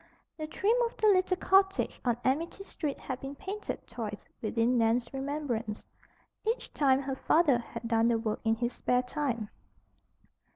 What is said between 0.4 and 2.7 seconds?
trim of the little cottage on Amity